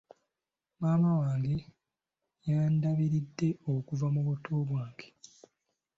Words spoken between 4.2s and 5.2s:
buto bwange.